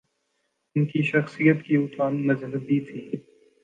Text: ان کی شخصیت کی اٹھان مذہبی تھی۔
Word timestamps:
ان 0.75 0.85
کی 0.85 1.01
شخصیت 1.01 1.63
کی 1.65 1.77
اٹھان 1.77 2.27
مذہبی 2.27 2.79
تھی۔ 2.79 3.01